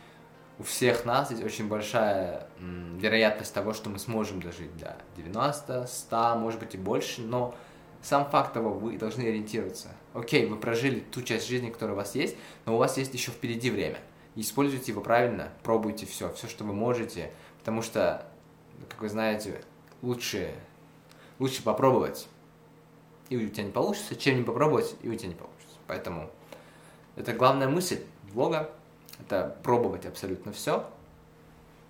[0.59, 6.35] у всех нас есть очень большая вероятность того, что мы сможем дожить до 90, 100,
[6.35, 7.55] может быть и больше, но
[8.03, 9.87] сам факт того, вы должны ориентироваться.
[10.13, 13.31] Окей, вы прожили ту часть жизни, которая у вас есть, но у вас есть еще
[13.31, 13.97] впереди время.
[14.35, 18.27] Используйте его правильно, пробуйте все, все, что вы можете, потому что,
[18.89, 19.61] как вы знаете,
[20.01, 20.53] лучше,
[21.39, 22.27] лучше попробовать,
[23.29, 25.75] и у тебя не получится, чем не попробовать, и у тебя не получится.
[25.87, 26.29] Поэтому
[27.15, 28.01] это главная мысль
[28.31, 28.69] влога,
[29.19, 30.89] это пробовать абсолютно все.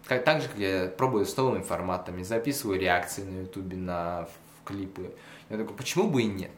[0.05, 4.27] Как, так же, как я пробую с новыми форматами, записываю реакции на ютубе, на
[4.63, 5.13] клипы.
[5.49, 6.51] Я такой, почему бы и нет?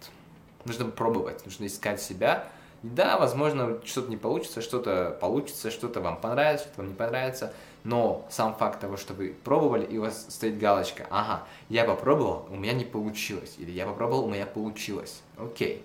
[0.65, 2.49] Нужно пробовать, нужно искать себя.
[2.83, 7.53] И да, возможно, что-то не получится, что-то получится, что-то вам понравится, что-то вам не понравится.
[7.83, 12.45] Но сам факт того, что вы пробовали, и у вас стоит галочка, ага, я попробовал,
[12.49, 13.55] у меня не получилось.
[13.57, 15.21] Или я попробовал, у меня получилось.
[15.37, 15.83] Окей.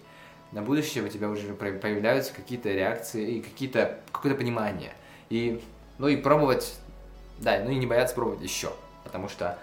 [0.50, 4.92] На будущее у тебя уже появляются какие-то реакции и какие-то, какое-то понимание.
[5.30, 5.62] И,
[5.98, 6.74] ну и пробовать,
[7.38, 8.72] да, ну и не бояться пробовать еще.
[9.04, 9.58] Потому что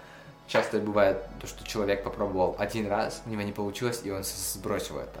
[0.48, 4.98] часто бывает то, что человек попробовал один раз, у него не получилось, и он сбросил
[4.98, 5.20] это.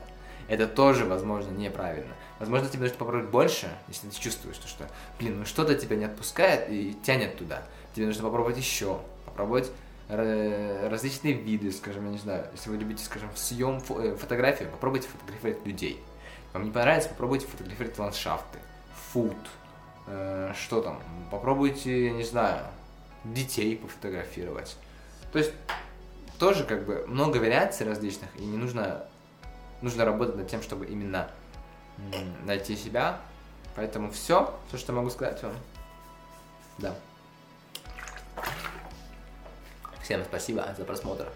[0.50, 2.12] Это тоже, возможно, неправильно.
[2.40, 6.04] Возможно, тебе нужно попробовать больше, если ты чувствуешь, что, что блин, ну что-то тебя не
[6.04, 7.62] отпускает и тянет туда.
[7.94, 9.70] Тебе нужно попробовать еще, попробовать
[10.08, 15.64] различные виды, скажем, я не знаю, если вы любите, скажем, съем э, фотографию, попробуйте фотографировать
[15.64, 16.02] людей.
[16.52, 18.58] Вам не понравится, попробуйте фотографировать ландшафты,
[19.12, 19.36] фуд,
[20.08, 22.66] э, что там, попробуйте, я не знаю,
[23.22, 24.76] детей пофотографировать.
[25.32, 25.52] То есть
[26.40, 29.06] тоже как бы много вариаций различных, и не нужно,
[29.82, 31.30] нужно работать над тем, чтобы именно
[32.44, 33.20] найти себя.
[33.76, 35.54] Поэтому все, все, что могу сказать вам.
[36.78, 36.94] Да.
[40.02, 41.28] Всем спасибо за просмотр.